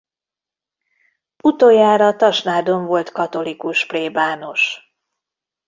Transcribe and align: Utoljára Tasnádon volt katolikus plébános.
Utoljára 1.43 2.15
Tasnádon 2.15 2.85
volt 2.85 3.11
katolikus 3.11 3.85
plébános. 3.85 4.93